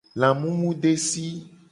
[0.19, 1.25] Lamumudesi.